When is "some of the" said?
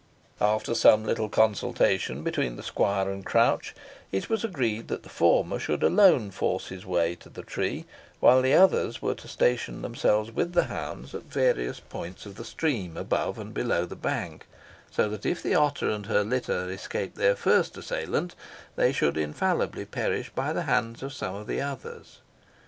21.13-21.61